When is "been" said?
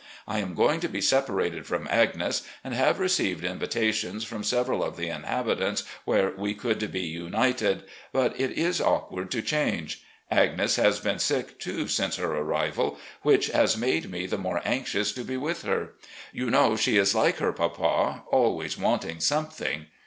10.99-11.19